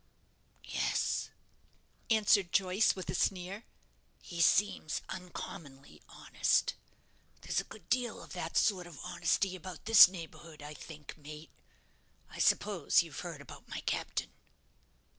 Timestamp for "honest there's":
6.09-7.59